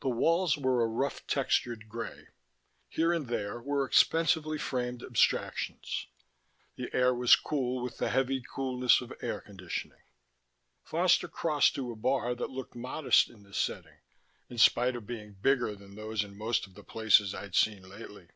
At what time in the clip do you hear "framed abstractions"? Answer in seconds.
4.58-6.08